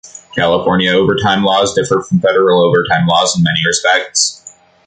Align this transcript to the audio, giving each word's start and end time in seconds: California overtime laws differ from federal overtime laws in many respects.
California 0.35 0.91
overtime 0.91 1.43
laws 1.43 1.75
differ 1.75 2.01
from 2.01 2.19
federal 2.21 2.65
overtime 2.65 3.05
laws 3.05 3.37
in 3.37 3.43
many 3.43 3.59
respects. 3.63 4.57